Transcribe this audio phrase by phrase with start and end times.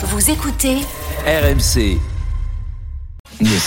[0.00, 0.76] Vous écoutez
[1.26, 1.98] RMC.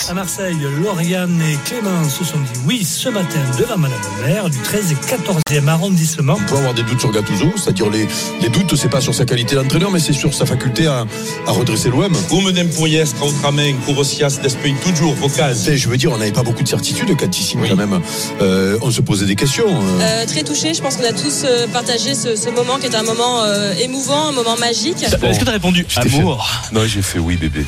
[0.09, 4.49] À Marseille, Lauriane et Clément se sont dit oui ce matin devant Madame le maire
[4.49, 6.35] du 13 et 14e arrondissement.
[6.37, 8.05] On peut avoir des doutes sur Gattuso, c'est-à-dire les,
[8.41, 11.05] les doutes, c'est pas sur sa qualité d'entraîneur, mais c'est sur sa faculté à,
[11.47, 12.11] à redresser l'OM.
[12.29, 15.55] Come d'Empuriès, Rautramen, Courosias, d'Espagne, toujours, vocal.
[15.55, 18.01] Je veux dire, on n'avait pas beaucoup de certitudes, Catissime, quand même.
[18.41, 19.67] Euh, on se posait des questions.
[19.69, 20.01] euh.
[20.01, 22.95] Euh, très touché, je pense qu'on a tous euh, partagé ce, ce moment qui est
[22.95, 25.01] un moment euh, émouvant, un moment magique.
[25.01, 26.45] Est-ce que t'as répondu Je t'ai fait- Amour.
[26.73, 27.65] Non, j'ai fait oui, bébé.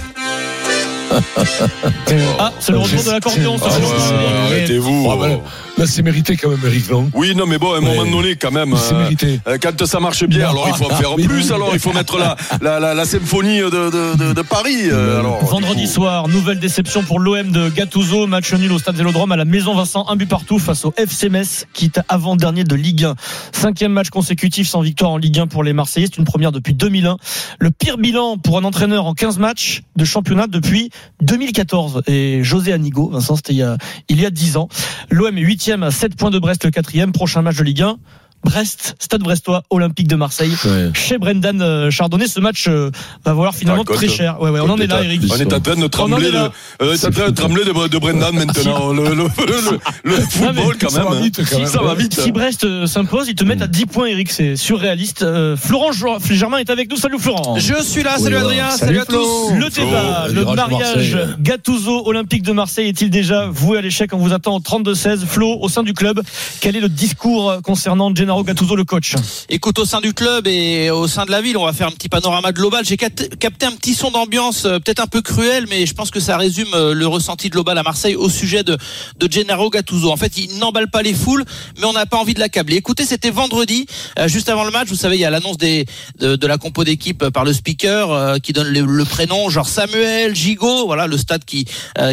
[2.40, 3.58] Ah, c'est le retour de l'accordéon.
[3.58, 5.08] ça, Ah c'est ouais, arrêtez-vous.
[5.12, 5.36] Ah, voilà.
[5.78, 7.10] Là, c'est mérité quand même, Eric, non?
[7.16, 7.96] Oui, non, mais bon, à un Ouais.
[7.96, 8.76] moment donné, quand même.
[8.78, 9.40] C'est euh, mérité.
[9.48, 11.52] euh, Quand ça marche bien, alors il faut en faire plus.
[11.52, 14.90] Alors il faut mettre la, la, la, la symphonie de, de, de, de Paris.
[14.92, 19.32] euh, alors, Vendredi soir, nouvelle déception pour l'OM de Gattuso, match nul au stade Vélodrome
[19.32, 23.06] à la Maison Vincent, un but partout face au FC Metz, quitte avant-dernier de Ligue
[23.06, 23.16] 1.
[23.52, 26.74] Cinquième match consécutif sans victoire en Ligue 1 pour les Marseillais, c'est une première depuis
[26.76, 27.18] 2001.
[27.60, 32.04] Le pire bilan pour un entraîneur en 15 matchs de championnat depuis 2014.
[32.08, 33.78] Et José Anigo, Vincent, c'était il y a,
[34.10, 34.68] il y a 10 ans.
[35.10, 37.98] L'OM est huitième à 7 points de Brest, le quatrième, prochain match de Ligue 1.
[38.44, 40.54] Brest, Stade Brestois, Olympique de Marseille.
[40.66, 40.90] Ouais.
[40.94, 42.92] Chez Brendan euh, Chardonnay, ce match euh,
[43.26, 44.40] va valoir finalement Ah, très cher.
[44.42, 45.22] Ouais, ouais, on en est là, Eric.
[45.32, 46.50] On est en train de en trembler, de, euh,
[46.82, 48.92] on est en train de trembler de, de Brendan maintenant.
[48.92, 51.10] Le, le, le, le- le football, quand Ça même.
[51.14, 51.22] va hein.
[51.22, 51.68] vite, quand même.
[51.68, 52.20] Ça va vite.
[52.20, 54.30] Si Brest euh, s'impose, ils te mettent à 10 points, Eric.
[54.32, 55.24] C'est surréaliste.
[55.24, 55.92] Euh, Florent
[56.30, 56.98] Germain est avec nous.
[56.98, 57.56] Salut Florent.
[57.58, 58.36] Je suis là, salut.
[58.36, 59.18] Adrien, Salut, salut, à Flo.
[59.50, 59.54] tous.
[59.56, 61.18] Le débat, le mariage.
[61.40, 64.12] Gattuso Olympique de Marseille est-il déjà voué à l'échec?
[64.14, 65.26] On vous attend au 32-16.
[65.26, 66.22] Flo, au sein du club,
[66.60, 69.16] quel est le discours concernant Gennaro Gattuso, le coach
[69.50, 71.92] Écoute, au sein du club et au sein de la ville, on va faire un
[71.92, 72.84] petit panorama global.
[72.86, 76.20] J'ai capté un petit son d'ambiance, euh, peut-être un peu cruel, mais je pense que
[76.20, 78.78] ça résume euh, le ressenti global à Marseille au sujet de,
[79.20, 80.12] de Gennaro Gattuso.
[80.12, 81.46] En fait, il n'emballe pas les foules,
[81.78, 82.78] mais on n'a pas envie de l'accabler.
[82.78, 83.86] Écoutez, c'était vendredi,
[84.18, 84.88] euh, juste avant le match.
[84.88, 85.86] Vous savez, il y a l'annonce des
[86.20, 90.36] de, de la compo d'équipe par le speaker qui donne le, le prénom, genre Samuel
[90.36, 90.86] Gigot.
[90.88, 91.66] Voilà, le stade qui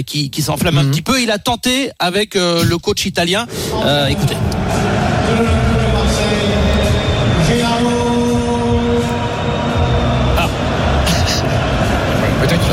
[0.06, 1.22] qui, qui s'enflamme un petit peu.
[1.22, 3.46] Il a tenté avec le coach italien.
[3.84, 4.36] Euh, écoutez.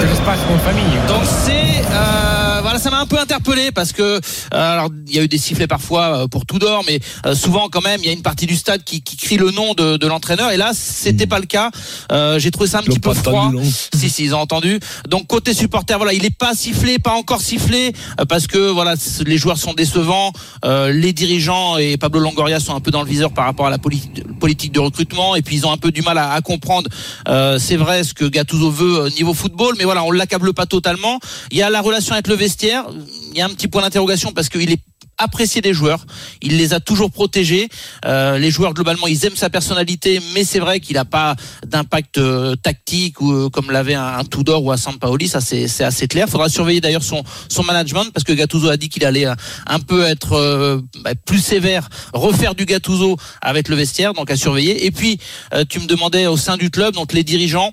[0.07, 0.84] Pas famille.
[1.07, 4.19] Donc c'est euh, voilà, ça m'a un peu interpellé parce que euh,
[4.51, 7.69] alors il y a eu des sifflets parfois euh, pour tout d'or, mais euh, souvent
[7.69, 9.96] quand même il y a une partie du stade qui, qui crie le nom de,
[9.96, 11.72] de l'entraîneur et là c'était pas le cas.
[12.12, 13.51] Euh, J'ai trouvé ça un Ils petit peu froid.
[13.94, 14.79] Si si ils ont entendu.
[15.07, 18.96] Donc côté supporter voilà il est pas sifflé, pas encore sifflé euh, parce que voilà
[19.25, 20.34] les joueurs sont décevants,
[20.66, 23.69] euh, les dirigeants et Pablo Longoria sont un peu dans le viseur par rapport à
[23.69, 26.41] la politique politique de recrutement et puis ils ont un peu du mal à, à
[26.41, 26.90] comprendre.
[27.29, 30.66] euh, c'est vrai ce que Gattuso veut euh, niveau football, mais voilà on l'accable pas
[30.66, 31.19] totalement.
[31.52, 32.85] Il y a la relation avec le vestiaire,
[33.31, 34.80] il y a un petit point d'interrogation parce qu'il est
[35.17, 36.05] apprécié des joueurs,
[36.41, 37.69] il les a toujours protégés.
[38.05, 41.35] Euh, les joueurs globalement, ils aiment sa personnalité, mais c'est vrai qu'il n'a pas
[41.66, 45.67] d'impact euh, tactique ou euh, comme l'avait un, un Tudor ou un Sampaoli, ça c'est
[45.67, 46.28] c'est assez clair.
[46.29, 49.35] Faudra surveiller d'ailleurs son son management parce que Gattuso a dit qu'il allait euh,
[49.66, 54.35] un peu être euh, bah, plus sévère, refaire du Gattuso avec le vestiaire, donc à
[54.35, 54.85] surveiller.
[54.85, 55.19] Et puis
[55.53, 57.72] euh, tu me demandais au sein du club, donc les dirigeants,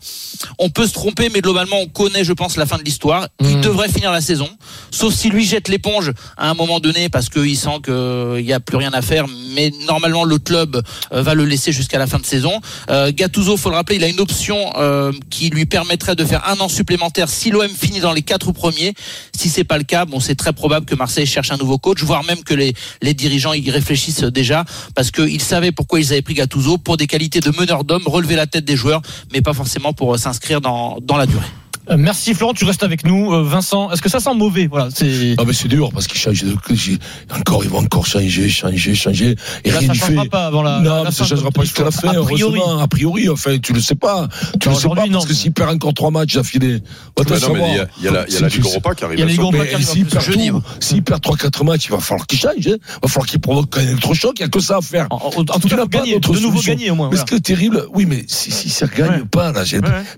[0.58, 3.28] on peut se tromper, mais globalement on connaît, je pense, la fin de l'histoire.
[3.40, 4.48] Il devrait finir la saison,
[4.90, 8.60] sauf si lui jette l'éponge à un moment donné parce qu'il sent qu'il n'y a
[8.60, 9.26] plus rien à faire.
[9.54, 10.80] Mais normalement le club
[11.12, 12.60] euh, va le laisser jusqu'à la fin de saison.
[12.90, 16.48] Euh, Gattuso, faut le rappeler, il a une option euh, qui lui permettrait de faire
[16.48, 18.94] un an supplémentaire si l'OM finit dans les quatre premiers.
[19.36, 22.02] Si c'est pas le cas, bon, c'est très probable que Marseille cherche un nouveau coach,
[22.02, 22.74] voire même que les,
[23.14, 27.40] dirigeants y réfléchissent déjà parce qu'ils savaient pourquoi ils avaient pris Gattuso pour des qualités
[27.40, 29.02] de meneur d'homme, relever la tête des joueurs,
[29.32, 31.46] mais pas forcément pour euh, s'inscrire dans, dans la durée.
[31.90, 33.32] Euh, Merci Florent, tu restes avec nous.
[33.34, 34.66] Euh, Vincent, est-ce que ça sent mauvais?
[34.66, 35.34] Voilà, c'est.
[35.38, 36.98] Ah mais c'est dur parce qu'il change de j'ai-
[37.30, 40.62] encore ils vont encore changer changer changer et Là, rien ça changera fait pas avant
[40.62, 40.80] la.
[40.80, 42.42] non la mais ça changera de pas jusqu'à la fin A priori.
[42.42, 44.28] heureusement a priori enfin tu le sais pas
[44.60, 46.80] tu Non, le sais pas non, parce que mais- s'il perd encore trois matchs d'affilée
[47.16, 48.64] Bah te non, mais savoir il y y a la- il y a la Ligue
[48.64, 49.18] Europa qui arrive.
[49.18, 49.86] Il y a la Ligue Europa qui arrive
[50.80, 52.50] s'il perd perd 3-4 matchs, il va falloir qu'il change.
[52.56, 52.76] hein.
[52.78, 54.32] Il va falloir qu'il provoque un électrochoc.
[54.38, 55.06] Il n'y a que ça à faire.
[55.10, 57.10] En, tout cas, de nouveau gagner au moins.
[57.12, 59.64] Mais ce qui est terrible, oui, mais si, ça gagne pas, là,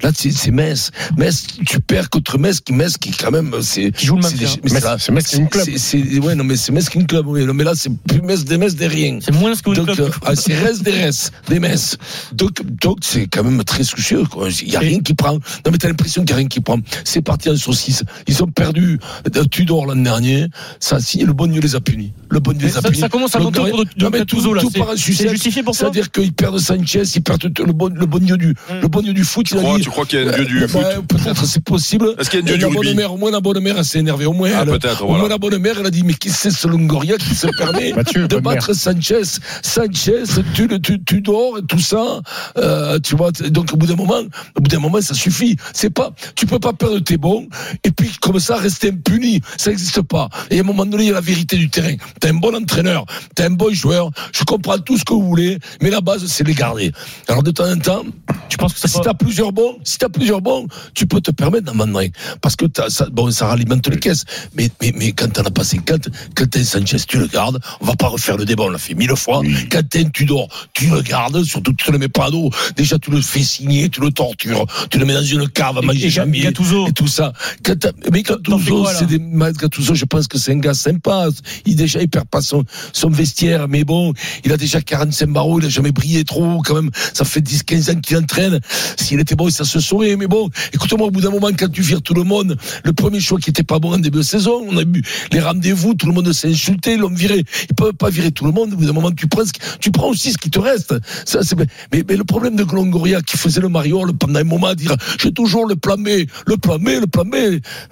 [0.02, 0.90] là c'est c'est Metz.
[1.16, 3.90] Metz, tu perds contre Metz, qui Metz, qui quand même, c'est.
[3.92, 5.66] Qui joue le mais c'est- Metz King Club.
[5.76, 7.44] c'est- Ouais, non, mais c'est Metz King Club, oui.
[7.44, 9.18] Non, mais là, c'est plus Metz des Metz des rien.
[9.20, 11.96] C'est moins ce que vous Donc, euh, ah, c'est reste des restes, des messes.
[12.32, 14.48] Donc, donc, c'est quand même très soucieux, quoi.
[14.62, 15.32] Il y a rien qui prend.
[15.34, 16.78] Non, mais t'as l'impression qu'il y a rien qui prend.
[17.04, 18.02] C'est parti en saucisse.
[18.26, 18.98] Ils ont perdu
[19.36, 20.46] euh, Tudor l'an dernier.
[20.80, 22.12] Ça, si, le bon Dieu les a punis.
[22.30, 23.00] Le bon Dieu les a ça- punis.
[23.00, 24.62] ça commence à monter autour de- Gattuso, tout- là.
[24.96, 28.36] C'est- justifié pour toi C'est-à-dire qu'ils perdent Sanchez, ils perdent le bon, le bon Dieu
[28.36, 28.80] du, Mm.
[28.82, 29.46] le bon Dieu du foot.
[29.46, 31.62] Tu crois, dit- tu crois qu'il y a un dieu du Ouais, foot Peut-être c'est
[31.62, 32.14] possible?
[32.18, 33.40] Est-ce qu'il y a un dieu Et du la bonne rugby mère, au moins la
[33.40, 34.26] bonne mère, elle s'est énervée.
[34.26, 35.20] Au moins, Ah, elle- peut-être, au voilà.
[35.20, 37.92] moins la bonne mère, elle a dit, mais qui c'est ce Longoria qui se permet
[37.96, 39.22] Mathieu, de battre Sanchez,
[39.62, 40.22] Sanchez,
[40.54, 42.20] tu, le- tu, tu dors et tout ça,
[42.58, 43.30] euh, tu vois.
[43.32, 44.20] Donc au bout d'un moment,
[44.56, 45.56] au bout d'un moment, ça suffit.
[45.72, 47.48] C'est pas, tu peux pas perdre tes bons
[47.84, 49.40] et puis comme ça rester impuni.
[49.56, 50.28] Ça n'existe pas.
[50.50, 51.94] Et à un moment donné, il y a la vérité du terrain.
[52.20, 53.04] T'es un bon entraîneur,
[53.34, 54.10] t'es un bon joueur.
[54.32, 56.92] Je comprends tout ce que vous voulez, mais la base, c'est les garder.
[57.28, 58.04] Alors de temps en temps,
[58.48, 61.30] Tu penses que ça si t'as plusieurs bons, si t'as plusieurs bons, tu peux te
[61.36, 62.08] permettre d'en vendre un.
[62.40, 64.24] Parce que t'as, ça, bon, ça ralimente les caisses.
[64.54, 67.60] Mais, mais, mais quand t'en as pas 50, quand un Sanchez, tu le gardes.
[67.80, 69.42] On va pas refaire le débat, on l'a fait mille fois.
[69.70, 71.42] Quand t'as un Tudor, tu le gardes.
[71.44, 72.50] Surtout, tu le mets pas à dos.
[72.76, 74.66] Déjà, tu le fais signer, tu le tortures.
[74.90, 76.40] Tu le mets dans une cave à manger jamais.
[76.40, 77.32] Gattuso Et tout ça.
[77.62, 81.28] Quand mais Gattuso, c'est des, Gattuso, je pense que c'est un gars sympa.
[81.64, 83.68] Il, déjà, il perd pas son, son vestiaire.
[83.68, 84.12] Mais bon,
[84.44, 85.60] il a déjà 45 barreaux.
[85.60, 86.90] Il a jamais brillé trop, quand même.
[87.12, 88.60] Ça fait 10, 15 ans qu'il entraîne.
[88.96, 90.16] S'il était bon, ça se saurait.
[90.16, 93.20] Mais bon, écoute-moi, au bout d'un moment, quand tu vires tout le monde, le premier
[93.20, 95.02] choix qui était pas bon en début de saison, on a eu
[95.32, 97.44] les rendez-vous, tout le monde s'est insulté, l'homme viré.
[97.68, 98.72] Ils peuvent pas virer tout le monde.
[98.72, 100.94] Au bout d'un moment, tu prends, ce qui- tu prends aussi ce qui te reste.
[101.24, 101.56] Ça, c'est,
[101.92, 105.32] mais, mais le problème de Glongoria qui faisait le mariole pendant un moment dire, j'ai
[105.32, 106.08] toujours le plan B,
[106.46, 107.36] le plan B, le plan B.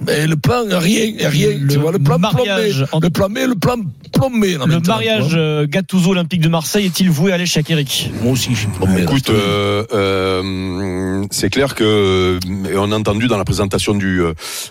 [0.07, 1.49] Mais le plan, rien, rien.
[1.59, 3.05] Le tu vois, le plan mariage plombé.
[3.07, 3.77] Le plan B, le plan
[4.13, 4.57] plombé.
[4.67, 8.11] Le mariage euh, Gattuso Olympique de Marseille est-il voué à l'échec, Eric?
[8.23, 8.99] Moi aussi, je suis plombé.
[8.99, 12.39] là, Écoute, euh, euh, c'est clair que
[12.71, 14.21] et on a entendu dans la présentation du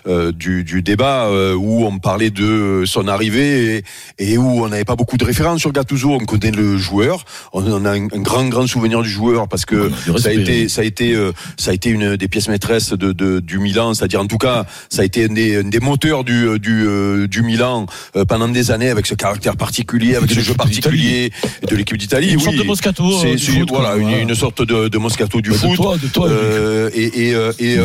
[0.06, 3.82] euh, du, du débat euh, où on parlait de son arrivée
[4.18, 6.10] et, et où on n'avait pas beaucoup de références sur Gattuso.
[6.12, 9.64] On connaît le joueur, on en a un, un grand grand souvenir du joueur parce
[9.64, 12.28] que On a ça a été ça a été euh, ça a été une des
[12.28, 15.56] pièces maîtresses de, de du Milan, c'est-à-dire en tout cas ça a été un des,
[15.58, 17.86] un des moteurs du du euh, du Milan
[18.16, 21.30] euh, pendant des années avec ce caractère particulier, avec ce jeu particulier
[21.62, 22.30] et de l'équipe d'Italie.
[22.30, 22.42] Une oui.
[22.42, 23.04] sorte de Moscato.
[23.04, 23.78] euh, C'est du foot, quoi.
[23.80, 24.18] voilà une, Voilà.
[24.22, 25.70] une sorte de, de Moscato du Bah, foot.
[25.72, 26.28] de toi, de toi.
[26.28, 27.78] Euh, et et, euh, et,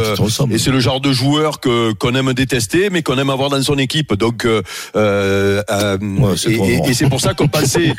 [0.50, 3.50] Tu et c'est le genre de joueur que qu'on aime détester, mais qu'on aime avoir
[3.50, 4.14] dans son équipe.
[4.14, 4.62] Donc euh,
[4.96, 6.86] euh, euh, Ouais, et, et- non.
[6.86, 7.50] et c'est pour ça qu'on.
[7.50, 7.96] Eric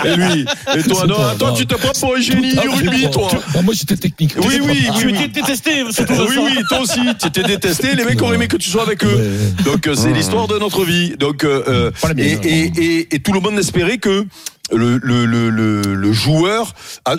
[0.04, 0.44] et lui,
[0.76, 1.54] et toi non, toi, toi non.
[1.56, 3.28] tu te prends pour un génie du rugby, toi.
[3.56, 4.34] Ah, moi, j'étais technique.
[4.38, 5.28] Oui, oui, Tu oui, étais oui.
[5.28, 7.94] détesté, Oui, oui, toi aussi, tu étais détesté.
[7.94, 9.30] Les mecs auraient aimé que tu sois avec eux.
[9.64, 11.14] Donc euh, c'est l'histoire de notre vie.
[11.18, 14.26] Donc euh, et, et, et, et tout le monde espérait que
[14.72, 16.74] le, le, le, le, le joueur,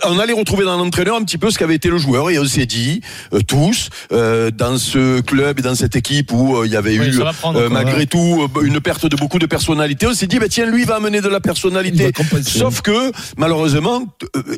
[0.06, 2.46] on allait retrouver dans l'entraîneur un petit peu ce qu'avait été le joueur et on
[2.46, 3.02] s'est dit
[3.34, 6.98] euh, tous euh, dans ce club et dans cette équipe où euh, il y avait
[6.98, 8.06] Oui, eu prendre euh, malgré ouais.
[8.06, 10.96] tout une perte de beaucoup de personnalité, on s'est dit bah tiens lui il va
[10.96, 12.12] amener de la personnalité.
[12.46, 14.04] Sauf que malheureusement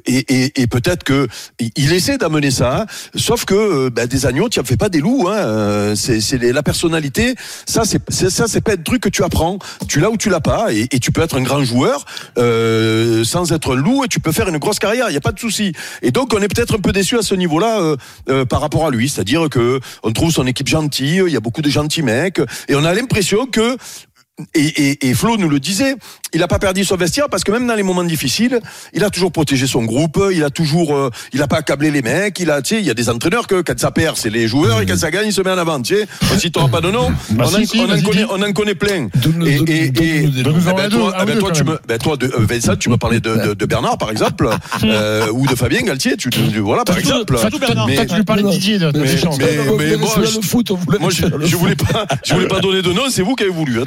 [0.05, 1.27] et, et, et peut-être que
[1.75, 2.81] il essaie d'amener ça.
[2.81, 5.27] hein, sauf que bah, des agneaux, tu en fais pas des loups.
[5.29, 7.35] Hein, c'est la personnalité.
[7.65, 9.59] Ça c'est c'est- ça c'est pas un truc que tu apprends.
[9.87, 10.71] Tu l'as ou tu l'as pas.
[10.73, 12.05] Et, et tu peux être un grand joueur
[12.37, 12.84] euh,
[13.23, 15.09] sans être loup et tu peux faire une grosse carrière.
[15.09, 15.73] Il y a pas de souci.
[16.01, 17.95] Et donc on est peut-être un peu déçu à ce niveau-là euh,
[18.29, 19.09] euh, par rapport à lui.
[19.09, 21.23] C'est-à-dire que on trouve son équipe gentille.
[21.25, 23.77] Il y a beaucoup de gentils mecs et on a l'impression que
[24.53, 25.95] et, et, et Flo nous le disait,
[26.33, 28.59] il a pas perdu son vestiaire parce que même dans les moments difficiles,
[28.93, 32.01] il a toujours protégé son groupe, il a toujours, euh, il a pas accablé les
[32.01, 34.29] mecs, il a, tu sais, il y a des entraîneurs que quand ça perd, c'est
[34.29, 36.05] les joueurs et quand ça gagne, il se met en avant, tu sais.
[36.33, 38.41] On citera pas de nom, Bah on, si, en, si, on, en vas-y, connaît, on
[38.41, 39.05] en connaît plein.
[39.45, 40.43] Et, eh ben, deux,
[40.97, 43.21] toi, un eh ben, toi, tu me, ben, toi, de, euh, Vincent, tu me parlais
[43.21, 44.49] de, de, de Bernard, par exemple,
[44.83, 47.37] euh, ou de Fabien Galtier, tu, tu- voilà, par Surtout- exemple.
[47.37, 47.87] surtout Bernard.
[47.87, 50.37] Mais- Toi, tu lui parlais de Didier, de, Mais- moi, je-
[50.99, 51.09] Moi,
[51.57, 53.79] voulais pas, je voulais pas donner de nom, c'est vous qui avez voulu.
[53.79, 53.83] hein,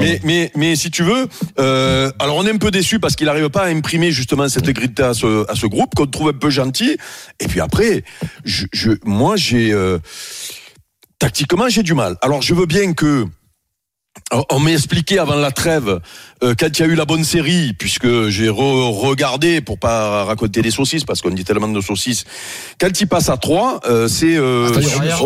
[0.00, 1.26] mais, mais, mais si tu veux,
[1.58, 4.64] euh, alors on est un peu déçu parce qu'il n'arrive pas à imprimer justement cette
[4.64, 6.96] intégrité à ce, à ce groupe qu'on trouve un peu gentil.
[7.40, 8.04] Et puis après,
[8.44, 9.98] je, je, moi j'ai euh,
[11.18, 12.16] tactiquement j'ai du mal.
[12.20, 13.26] Alors je veux bien que
[14.50, 16.00] on- m'a expliqué avant la trêve
[16.42, 20.24] euh, quand il y a eu la bonne série, puisque j'ai re- regardé pour pas
[20.24, 22.24] raconter des saucisses parce qu'on dit tellement de saucisses.
[22.80, 24.68] Quand il passe à 3, euh, c'est euh,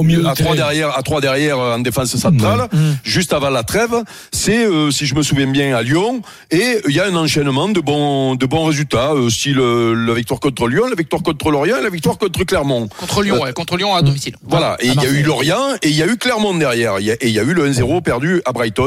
[0.03, 0.55] milieu à de 3 terrain.
[0.57, 2.69] derrière, à 3 derrière en défense centrale,
[3.03, 3.95] juste avant la trêve.
[4.33, 6.23] C'est, euh, si je me souviens bien, à Lyon.
[6.51, 10.15] Et il y a un enchaînement de bons, de bons résultats, euh, style euh, la
[10.15, 12.89] victoire contre Lyon, la victoire contre Lorient, et la victoire contre Clermont.
[12.99, 14.35] Contre Lyon, ouais, contre Lyon à domicile.
[14.47, 17.07] Voilà, et il y a eu Lorient et il y a eu Clermont derrière, Il
[17.07, 18.78] y a- et il y a eu le 1-0 perdu à Brighton.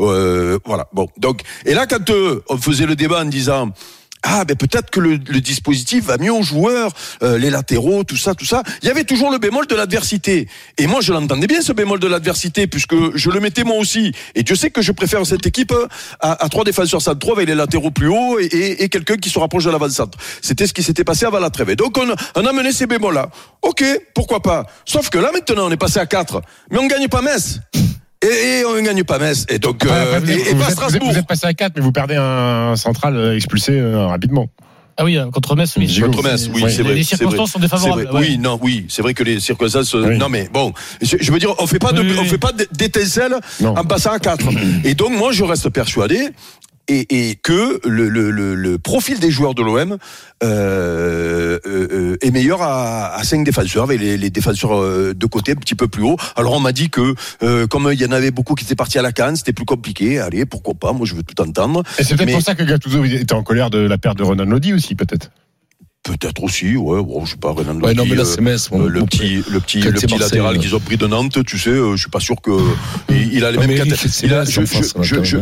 [0.00, 3.72] Euh, voilà, bon, donc et là quand euh, on faisait le débat en disant
[4.22, 6.90] ah ben peut-être que le, dispositif va mieux aux joueurs,
[7.22, 8.62] euh, les latéraux, tout ça, tout ça.
[8.82, 10.48] Il y avait toujours le bémol de l'adversité.
[10.76, 14.12] Et moi je l'entendais bien ce bémol de l'adversité puisque je le mettais moi aussi.
[14.34, 15.72] Et Dieu sait que je préfère cette équipe
[16.20, 19.64] à, à trois défenseurs centraux avec les latéraux plus hauts et, quelqu'un qui se rapproche
[19.64, 20.18] de l'avant-centre.
[20.42, 21.74] C'était ce qui s'était passé avant la trêve.
[21.76, 23.30] Donc on, on a mené ces bémols-là.
[23.62, 24.66] Ok, pourquoi pas.
[24.84, 27.60] Sauf que là maintenant on est passé à 4 mais on gagne pas Metz.
[28.22, 29.46] Et, et on gagne pas Metz.
[29.48, 31.12] Et donc euh, après, vous, êtes, et, et vous pas êtes- vous êtes- Strasbourg.
[31.12, 34.48] vous êtes passé à 4, mais vous perdez un central euh, expulsé euh, rapidement.
[35.00, 36.00] Ah oui, euh, contre Metz, oui.
[36.00, 36.94] Contre Metz, oui, c'est vrai.
[36.94, 37.68] Les c'est circonstances sont vrai.
[37.68, 38.02] défavorables.
[38.02, 38.20] C'est vrai.
[38.20, 38.26] ouais.
[38.30, 39.94] Oui, non, oui, c'est vrai que les circonstances.
[39.94, 40.18] Oui.
[40.18, 42.18] Non, mais bon, je, je veux dire, on fait pas de, Oui, oui.
[42.20, 44.44] on fait pas d'étincelles en passant à 4
[44.84, 46.30] Et donc, moi, je reste persuadé.
[46.90, 49.98] Et, et que le, le, le, le profil des joueurs de l'OM
[50.42, 55.52] euh, euh, est meilleur à, à 5 défenseurs, avec les, les défenseurs euh, de côté
[55.52, 56.16] un petit peu plus haut.
[56.36, 58.98] Alors on m'a dit que euh, comme il y en avait beaucoup qui étaient partis
[58.98, 60.18] à la canne, c'était plus compliqué.
[60.18, 60.92] Allez, pourquoi pas?
[60.92, 61.82] Moi, je veux tout entendre.
[61.98, 64.22] Et c'est peut-être Mais- pour ça que Gattuso était en colère de la perte de
[64.22, 65.30] Ronan Lodi aussi, peut-être.
[66.08, 67.02] Peut-être aussi, ouais.
[67.02, 67.50] Bon, je sais pas.
[67.52, 68.22] Renan Ouais, non, Lodi, mais là,
[68.72, 71.68] euh, le petit, le petit, le petit latéral qu'ils ont pris de Nantes, tu sais,
[71.70, 72.50] euh, je suis pas sûr que
[73.10, 74.50] il, il a les Non, mêmes c'est il a- Metz,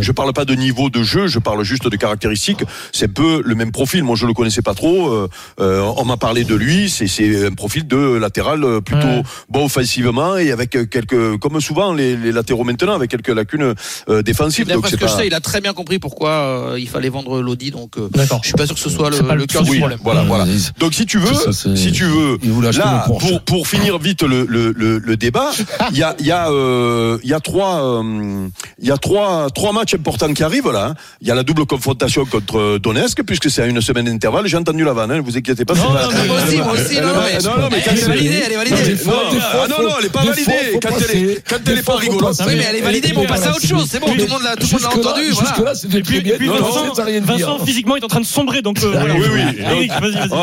[0.00, 2.64] je, parle pas de niveau de jeu, je parle juste de caractéristiques.
[2.92, 4.02] C'est un peu le même profil.
[4.02, 5.08] Moi, je le connaissais pas trop.
[5.08, 5.28] euh,
[5.60, 6.90] euh, on m'a parlé de lui.
[6.90, 9.22] C'est, c'est un profil de latéral euh, plutôt Ouais.
[9.48, 13.74] bon offensivement et avec quelques, comme souvent les, les latéraux maintenant, avec quelques lacunes
[14.08, 14.66] euh, défensives.
[14.66, 17.08] Donc D'après ce que je sais, il a très bien compris pourquoi euh, il fallait
[17.08, 17.70] vendre Lodi.
[17.70, 18.08] Donc, euh,
[18.42, 19.98] je suis pas sûr que ce soit le, le cœur du problème.
[20.02, 20.44] Voilà, voilà.
[20.78, 22.38] Donc si tu veux, Ça, si tu veux,
[22.72, 25.50] là pour pour finir vite le le le, le débat,
[25.92, 28.48] il y a il y a euh, il y a trois euh,
[28.80, 30.86] il y a trois trois matchs importants qui arrivent là.
[30.90, 30.94] hein.
[31.20, 34.46] Il y a la double confrontation contre Donetsk puisque c'est à une semaine d'intervalle.
[34.46, 35.74] J'ai entendu la vanne, hein, vous inquiétez pas.
[35.74, 37.98] Non, non, mais- Moi aussi, moi aussi, Elle non, mais- non, non, mais quand Elle
[37.98, 38.96] est validée, elle est validée.
[39.06, 40.42] Non, non, ah, non, non, elle est pas validée.
[40.44, 41.04] fois, faut Quand passer.
[41.12, 42.36] elle est quand Des elle est fois, pas rigolote.
[42.46, 43.88] Oui, mais elle est validée, mais on passe à autre chose.
[43.90, 45.30] C'est bon, tout le monde l'a tout le monde l'a Jusque-là- entendu.
[45.30, 45.48] Voilà.
[45.48, 46.34] Jusque-là, c'était Et puis, très bien.
[46.34, 46.92] et puis Non, non,
[47.26, 48.62] Vincent, physiquement, est en train de sombrer.
[48.62, 49.14] Donc, euh, voilà.
[49.14, 49.88] Oui, oui.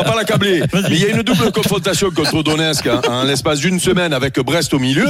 [0.04, 0.62] Va pas l'accabler.
[0.72, 4.38] Mais il y a une double confrontation contre Donetsk hein, en l'espace d'une semaine avec
[4.40, 5.08] Brest au milieu.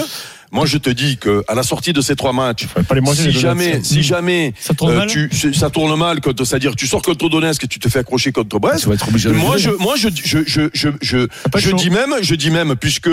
[0.52, 3.00] Moi, je te dis que à la sortie de ces trois matchs, Fallait pas les
[3.00, 6.86] manger, si les jamais, si jamais Ça tourne euh, tu, ça tourne mal, c'est-à-dire tu
[6.86, 8.82] sors contre Donetsk et tu te fais accrocher contre Brest.
[8.82, 12.14] Tu vas être obligé de Moi, je, moi, je, je, je, je, je, dis même,
[12.22, 13.10] je dis même, puisque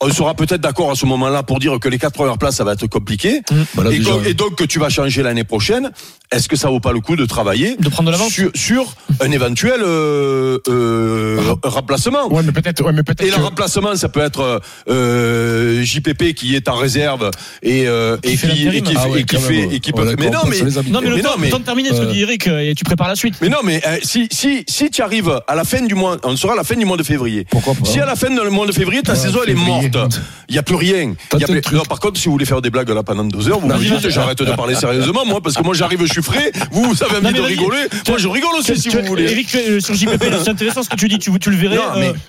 [0.00, 2.64] on sera peut-être d'accord à ce moment-là pour dire que les quatre premières places, ça
[2.64, 3.42] va être compliqué.
[3.74, 5.90] Bah là, et, déjà, donc, et donc que tu vas changer l'année prochaine.
[6.32, 8.94] Est-ce que ça vaut pas le coup de travailler De prendre de l'avance sur, sur
[9.20, 14.08] un éventuel euh, euh, remplacement Ouais, mais peut-être, ouais, mais peut-être et le remplacement, ça
[14.08, 17.30] peut être euh, JPP qui est en réserve
[17.62, 18.84] et, euh, et qui, et l'intérim.
[18.84, 20.16] qui, Ah fait- ouais, et qui fait et peut.
[20.18, 20.60] Mais non, on mais.
[20.90, 22.58] Non, mais le temps, non, mais- le temps de terminer ce que dit Eric euh,
[22.70, 23.34] et tu prépares la suite.
[23.40, 26.36] mais non, mais euh, si si si tu arrives à la fin du mois, on
[26.36, 27.46] sera à la fin du mois de février.
[27.50, 30.20] Pourquoi pas Si à la fin du mois de février ta saison elle est morte,
[30.48, 31.14] il y a plus rien.
[31.38, 31.62] Y a plus-.
[31.74, 33.78] Non, par contre, si vous voulez faire des blagues là pendant deux heures, vous me
[33.78, 36.52] dites, j'arrête de parler sérieusement, moi, parce que moi j'arrive, je suis frais.
[36.72, 37.78] Vous, vous avez envie de rigoler.
[38.08, 39.30] Moi, je rigole aussi si vous voulez.
[39.30, 39.48] Eric,
[39.80, 41.18] sur JPP, c'est intéressant ce que tu dis.
[41.18, 41.78] Tu, tu le verrais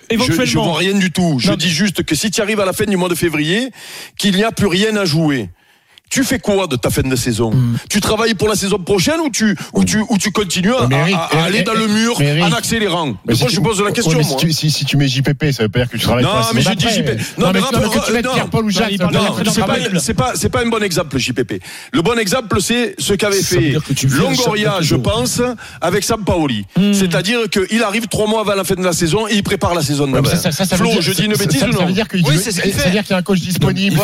[0.10, 0.46] éventuellement.
[0.46, 1.38] je vois rien du tout.
[1.40, 3.70] Je dis juste que si tu arrives à la fin du mois de février,
[4.26, 5.50] qu'il n'y a plus rien à jouer.
[6.16, 7.76] Tu fais quoi de ta fin de saison Hmm.
[7.90, 10.96] Tu travailles pour la saison prochaine ou tu ou tu ou tu continues à, Mais
[10.96, 13.50] Eric, à- à Eric, aller dans le mur Eric, en accélérant Mais Moi, si je
[13.50, 14.14] tu- pose la question.
[14.14, 14.24] moi.
[14.24, 16.30] si, tu, si, si tu mets JPP, ça veut pas dire que tu travailles Non,
[16.32, 16.94] pour la mais saison je dis.
[16.96, 17.10] JPP.
[17.38, 18.34] Non, Non, mais mais rappelle- que tu non.
[18.34, 21.60] Pierre-Paul ou Jacques, ça Non, c'est pas, c'est pas, c'est pas un bon exemple, JPP.
[21.92, 23.76] Le bon exemple, c'est ce qu'avait Ça fait
[24.18, 25.42] Longoria, je pense,
[25.82, 26.66] avec Sampaoli.
[26.78, 26.94] Hmm.
[26.94, 29.82] C'est-à-dire qu'il arrive trois mois avant la fin de la saison et il prépare la
[29.82, 31.86] saison ça, ça, ça veut Flo, je dis une ça- bêtise ça- ou Ça non
[31.88, 32.80] veut dire qu'il Oui, veut- c'est ce qu'il fait.
[32.80, 34.00] C'est-à-dire qu'il y a un coach disponible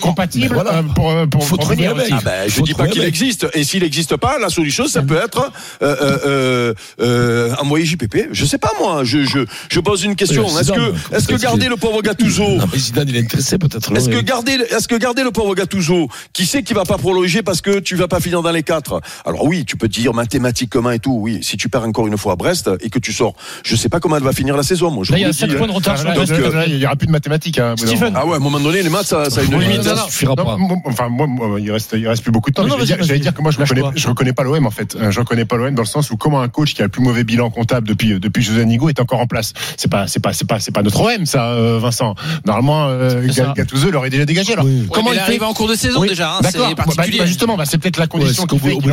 [0.00, 2.04] compatible euh, pour, euh, pour, Faut pour trouver venir un mec.
[2.04, 2.14] aussi.
[2.16, 3.46] Ah ben, je Faut dis pas qu'il existe.
[3.54, 5.50] Et s'il n'existe pas, la solution, ça peut être
[5.82, 8.28] euh, euh, euh, euh, envoyer JPP.
[8.32, 9.02] Je sais pas moi.
[9.04, 9.40] Je, je,
[9.70, 10.46] je pose une question.
[10.46, 13.58] Oui, Est-ce que, est-ce que garder le pauvre Gattuso Non, mais Zidane, il est intéressé
[13.58, 13.94] peut-être.
[13.96, 17.42] Est-ce que garder, est-ce que garder le pauvre Gattuso, qui sait qu'il va pas prolonger
[17.42, 19.00] parce que tu vas pas finir dans les quatre?
[19.24, 21.16] Alors oui, tu peux te dire mathématiquement et tout.
[21.20, 23.88] Oui, si tu perds encore une fois à Brest et que tu sors, je sais
[23.88, 24.90] pas comment elle va finir la saison.
[24.90, 26.64] Moi, je Là, il y a le 7 dis, points de retard Ah, là, euh,
[26.66, 27.58] Il n'y aura plus de mathématiques.
[27.58, 28.12] hein, Stephen.
[28.16, 29.82] Ah ouais, à un moment donné, les maths, ça, ça a une limite.
[29.82, 30.04] ça hein.
[30.06, 30.56] suffira pas.
[30.84, 32.62] enfin, moi, moi, il reste, il reste plus beaucoup de temps.
[32.62, 33.22] Non, mais non, je vais dire, vas-y, je vais vas-y.
[33.22, 33.92] dire que moi, je Lâche reconnais, pas.
[33.96, 34.96] je reconnais pas l'OM en fait.
[34.96, 36.90] Euh, Je reconnais pas l'OM dans le sens où comment un coach qui a le
[36.90, 39.52] plus mauvais bilan comptable depuis depuis José Nigo est encore en place.
[39.76, 42.14] C'est pas c'est pas c'est pas c'est pas notre OM ça, euh, Vincent.
[42.46, 43.26] Normalement, euh.
[43.56, 44.52] Gattuso l'aurait déjà dégagé.
[44.54, 44.86] Alors Oui.
[44.92, 46.32] comment il arrivé en cours de saison Oui, déjà.
[46.36, 46.68] hein, D'accord.
[46.68, 47.18] C'est Bah, particulier.
[47.18, 48.90] bah, justement, bah, c'est peut-être la Ouais, condition qu'au qui fait au bout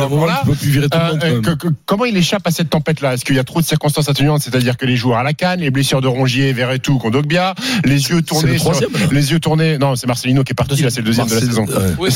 [0.60, 0.88] qu'il là.
[0.94, 1.54] Euh, euh,
[1.86, 3.14] comment il échappe à cette tempête-là?
[3.14, 5.60] Est-ce qu'il y a trop de circonstances atténuantes, c'est-à-dire que les joueurs à la canne,
[5.60, 7.54] les blessures de Rongier, Verretou, Kondogbia,
[7.84, 8.72] les yeux tournés, là.
[9.12, 9.78] les yeux tournés.
[9.78, 10.82] Non, c'est Marcelino qui est parti.
[10.82, 11.66] Là, c'est le deuxième de la saison.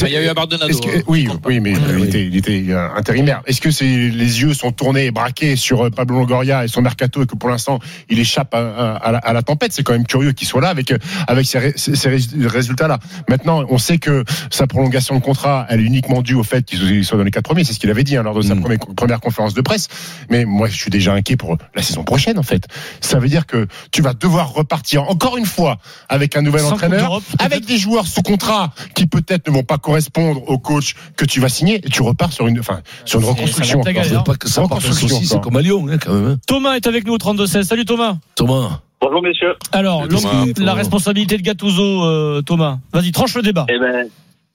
[0.01, 0.79] Enfin, il y a eu Abardonado.
[0.79, 2.67] Que- hein, oui, oui, mais Ouais, il, était, il était
[2.97, 3.43] intérimaire.
[3.47, 6.83] Est-ce que c'est les yeux sont tournés et braqués sur euh, Pablo Longoria et son
[6.83, 7.79] mercato et que pour l'instant
[8.09, 9.73] il échappe à, à- à la, à la tempête?
[9.73, 12.47] C'est quand même curieux qu'il soit là avec euh, avec ces, ré- ces- ces rés-
[12.47, 12.99] résultats-là.
[13.29, 17.05] Maintenant, on sait que sa prolongation de contrat, elle est uniquement due au fait qu'il
[17.05, 17.65] soit dans les quatre premiers.
[17.65, 18.61] C'est ce qu'il avait dit hein, lors de sa Mm.
[18.61, 19.89] première, première conférence de presse.
[20.31, 22.39] Mais moi, je suis déjà inquiet pour la saison prochaine.
[22.39, 22.65] En fait,
[23.01, 25.79] ça veut dire que tu vas devoir repartir encore une fois
[26.09, 29.79] avec un nouvel Sans entraîneur, avec des joueurs sous contrat qui peut-être ne vont pas
[29.91, 33.27] correspondre au coach que tu vas signer, et tu repars sur une, enfin, sur une
[33.27, 33.83] reconstruction.
[33.83, 33.91] ça.
[34.19, 36.27] Faut pas que ça aussi, c'est comme à Lyon, hein, quand même.
[36.33, 36.37] hein.
[36.47, 37.63] Thomas est avec nous au 32-16.
[37.65, 38.15] Salut Thomas.
[38.37, 38.81] Thomas.
[39.01, 39.55] Bonjour messieurs.
[39.73, 40.45] Alors, Thomas.
[40.59, 42.79] la responsabilité de Gattuso, euh, Thomas.
[42.93, 43.67] Vas-y, tranche le débat.
[43.69, 44.07] Eh ben,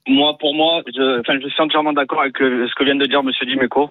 [0.08, 3.06] moi, pour moi, je, enfin, je suis entièrement d'accord avec euh, ce que vient de
[3.08, 3.90] dire Monsieur Dimeco.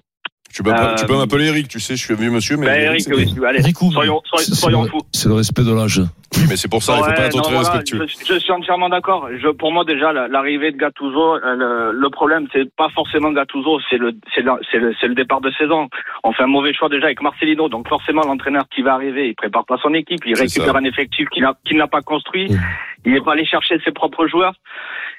[0.55, 2.67] Tu peux, Euh, tu peux m'appeler Eric, tu sais, je suis un vieux monsieur, mais.
[2.67, 3.91] Ben, Eric, c'est- oui, allez, Ricou.
[3.91, 5.01] soyons, soyons, C'est soyons le- fous.
[5.11, 5.99] C'est le respect de l'âge.
[6.37, 8.05] Oui, mais c'est pour ça, il faut Ouais, pas être non, très voilà, respectueux.
[8.07, 9.27] Je, je suis entièrement d'accord.
[9.37, 11.55] Je, pour moi, déjà, la- l'arrivée de Gattuso, euh,
[11.91, 15.51] le, le problème, c'est pas forcément Gattuso, c'est le, c'est le, c'est le, départ de
[15.57, 15.89] saison.
[16.23, 19.35] On fait un mauvais choix déjà avec Marcelino, donc forcément, l'entraîneur qui va arriver, il
[19.35, 20.77] prépare pas son équipe, il récupère ça.
[20.79, 22.59] un effectif qu'il n'a, qu'il n'a pas construit, Mmh.
[23.05, 24.53] Il n'est pas allé chercher ses propres joueurs.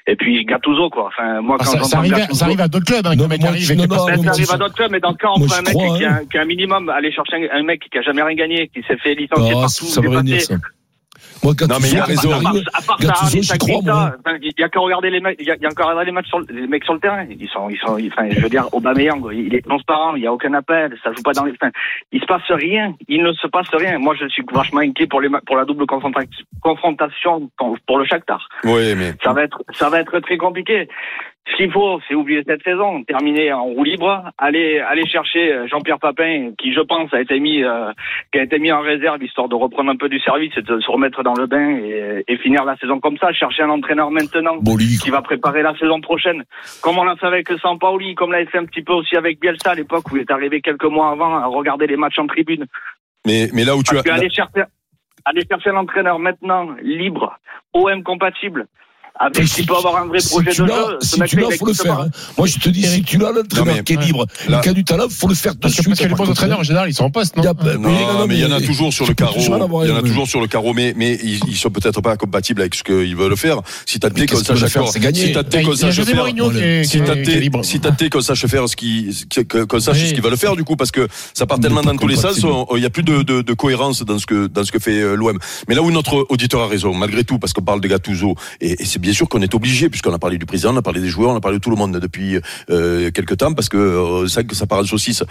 [0.09, 1.07] Et puis Gattuso, quoi.
[1.07, 3.27] Enfin, moi, Ah, quand ça, ça arrive, Gattuso- ça arrive à d'autres clubs, hein, Non,
[3.27, 5.27] mec moi, arrive non, non, moi, ça arrive à d'autres clubs, mais dans le cas,
[5.35, 6.19] on moi, prend un mec crois, qui, a, hein.
[6.31, 8.81] qui a un minimum, aller chercher un, un mec qui a jamais rien gagné, qui
[8.83, 9.85] s'est fait licencier Ah, partout,
[11.43, 12.31] Moi, quand Non, tu mais il sais a raison.
[12.31, 14.11] À part, arrive, à part Gattuso, j'y crois, moi.
[14.41, 16.27] il y a qu'à regarder les mecs, il y a, y qu'à regarder les matchs
[16.27, 17.25] sur, les mecs sur le terrain.
[17.29, 20.33] Ils sont, ils sont, enfin, je veux dire, Aubameyang, il est transparent, il y a
[20.33, 21.71] aucun appel, ça joue pas dans les, enfin,
[22.11, 23.97] il se passe rien, il ne se passe rien.
[23.99, 26.25] Moi, je suis vachement inquiet pour les, pour la double confronta-
[26.61, 27.49] confrontation
[27.85, 28.47] pour le Shakhtar.
[28.63, 29.13] Oui, mais.
[29.23, 30.87] Ça va être, ça va être très compliqué.
[31.49, 35.67] Ce qu'il faut, c'est oublier cette saison, terminer en roue libre, aller, aller chercher euh,
[35.67, 37.91] Jean-Pierre Papin, qui je pense a été mis, euh,
[38.33, 40.79] qui a été mis en réserve histoire de reprendre un peu du service et de
[40.79, 43.31] se remettre dans le bain et, et finir la saison comme ça.
[43.31, 44.59] Chercher un entraîneur maintenant
[45.01, 46.43] qui va préparer la saison prochaine,
[46.81, 49.71] comme on l'a fait avec Sampaoli, comme l'a fait un petit peu aussi avec Bielsa
[49.71, 52.65] à l'époque où il est arrivé quelques mois avant à regarder les matchs en tribune.
[53.25, 54.01] Mais, mais là où tu as.
[54.13, 54.63] aller chercher,
[55.25, 57.37] aller chercher un entraîneur maintenant libre,
[57.73, 58.67] OM compatible,
[59.19, 60.65] avec qui peut avoir un vrai si projet de jeu.
[61.01, 61.99] Ce si tu l'as, il faut le faire.
[62.01, 62.09] hein.
[62.37, 64.83] Moi, je te dis, si tu l'as, l'entraîneur qui est libre, Là- qui a du
[64.83, 65.87] talent, faut le faire de suite.
[65.87, 68.35] parce que les bons entraîneurs, en général, ils sont en poste, non a- Non, mais
[68.35, 69.39] il y en a toujours sur le carreau.
[69.83, 72.61] Il y en a toujours sur le carreau, mais, mais ils, sont peut-être pas compatibles
[72.61, 73.61] avec ce qu'ils veulent faire.
[73.85, 75.23] Si t'as qu'ils sache veulent faire C'est si t'as faire, qui est,
[76.83, 79.09] si t'as si qu'on sache faire ce qui,
[79.67, 80.07] qu'on sache Oui.
[80.09, 82.39] ce qu'ils veulent faire du coup, parce que ça part tellement dans tous les sens,
[82.75, 84.99] il y a plus de, de, de cohérence dans ce que dans ce que fait
[85.01, 85.37] euh, l'OM.
[85.67, 88.81] Mais là où notre auditeur a raison, malgré tout, parce qu'on parle de Gattuso, et,
[88.81, 91.01] et c'est bien sûr qu'on est obligé, puisqu'on a parlé du président, on a parlé
[91.01, 93.77] des joueurs, on a parlé de tout le monde depuis euh, quelques temps, parce que
[93.77, 95.23] euh, c'est que ça part en saucisse.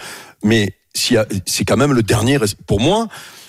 [0.43, 0.73] Mais
[1.15, 3.07] a- c'est quand même le dernier, pour moi,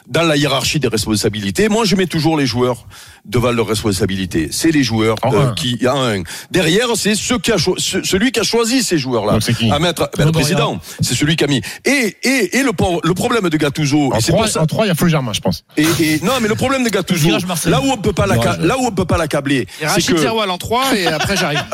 [0.09, 2.87] dans la hiérarchie des responsabilités, moi je mets toujours les joueurs
[3.25, 4.49] devant leurs responsabilités.
[4.51, 5.55] C'est les joueurs En euh, un.
[5.55, 6.23] qui en un.
[6.51, 9.71] Derrière, c'est ceux qui a ce- celui qui a choisi ces joueurs-là Donc c'est qui
[9.71, 10.09] à mettre.
[10.17, 11.61] Ben, le président, c'est celui qui a mis.
[11.85, 12.73] Et et et le
[13.15, 14.63] problème de Gattuso, En et c'est trois, pour ça.
[14.63, 15.65] en trois, il y a Flo Germain, je pense.
[15.77, 17.29] Et, et non, mais le problème de Gattuso,
[17.67, 18.59] là où on peut pas Virage.
[18.61, 21.63] là où on peut pas l'accabler, c'est Rachid que Zeroual en 3 et après j'arrive.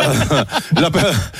[0.76, 0.91] la- la-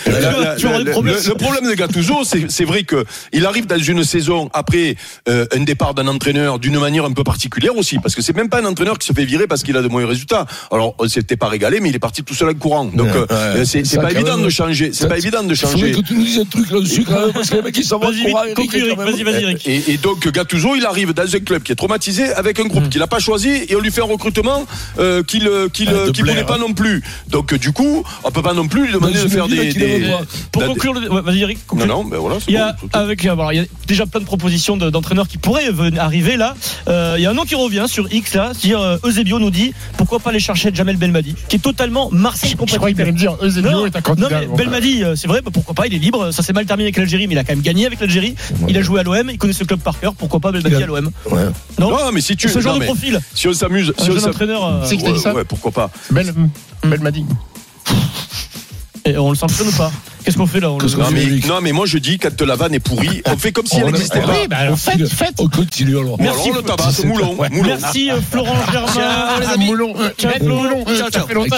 [0.07, 0.21] la-
[0.57, 4.49] la- le, le problème de Gattuso, c'est c'est vrai que il arrive dans une saison
[4.53, 4.97] après
[5.29, 8.49] euh, un départ d'un entraîneur d'une manière un peu particulière aussi, parce que c'est même
[8.49, 10.47] pas un entraîneur qui se fait virer parce qu'il a de mauvais résultats.
[10.71, 12.85] Alors on s'était pas régalé, mais il est parti tout seul en courant.
[12.87, 13.65] Donc Ouais, euh, ouais.
[13.65, 14.91] c'est pas évident même, de changer.
[14.93, 15.93] C'est pas évident de changer.
[15.93, 17.99] que tu nous dises un truc là-dessus quand même, parce que les mecs, ils s'en
[17.99, 19.57] vont Vas-y.
[19.67, 22.89] Et, et donc Gattuso, il arrive dans un club qui est traumatisé avec un groupe
[22.89, 24.65] qu'il n'a pas choisi et on lui fait un recrutement
[24.99, 27.03] euh, qu'il euh, qu'il Ah, euh, voulait pas non plus.
[27.29, 29.73] Donc du coup, on peut pas non plus lui demander de faire des.
[30.53, 31.59] Pour conclure, le- vas-y, Eric.
[31.75, 32.37] Non non, ben voilà.
[32.41, 35.29] c'est Il y a, avec, euh, il y a déjà plein de propositions de- d'entraîneurs
[35.29, 35.69] qui pourraient
[35.99, 36.55] arriver là.
[36.89, 39.51] Euh, il y a un nom qui revient sur X là, c'est-à-dire euh, Eusebio nous
[39.51, 43.03] dit pourquoi pas aller chercher Jamel Belmadi, qui est totalement Marseille Je crois qu'il compatible.
[43.03, 44.41] allait me dire Eusebio Non, est un non candidat.
[44.41, 46.31] mais Belmadi, euh, c'est vrai, bah, pourquoi pas, il est libre.
[46.33, 48.35] Ça s'est mal terminé avec l'Algérie, mais il a quand même gagné avec l'Algérie.
[48.69, 50.15] Il a joué à l'OM, il connaît ce club par cœur.
[50.15, 51.43] Pourquoi pas Belmadi à l'OM Ouais.
[51.79, 53.21] Non, Non, mais si tu ce genre non, de profil.
[53.35, 54.65] si on s'amuse, si on jeune s'amuse- entraîneur.
[54.67, 55.91] euh, C'est qui t'a dit ouais, ça ouais, pourquoi pas.
[57.13, 57.25] Dit.
[59.05, 59.93] et on le sanctionne ou pas?
[60.25, 62.57] Qu'est-ce qu'on fait là on le- Non mais, non mais moi je dis quand la
[62.57, 64.33] vanne est pourrie, on fait comme si elle n'existait pas.
[64.33, 65.35] Oui, bah, on faites, faites.
[65.39, 66.17] On continue alors.
[66.17, 67.63] Bon, alors, le tabac, moulon, moulon.
[67.67, 68.55] Merci euh, Florent
[68.95, 69.57] Germain.
[69.59, 69.95] Moulon.
[70.19, 70.55] Ciao, Belle Flo.
[70.57, 70.85] Moulon.
[70.87, 71.29] Ciao, Ça ciao.
[71.35, 71.49] longtemps.